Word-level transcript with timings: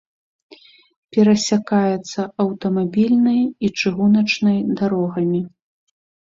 Перасякаецца 1.17 2.19
аўтамабільнай 2.43 3.39
і 3.45 3.67
чыгуначнай 3.83 4.57
дарогамі. 4.81 5.43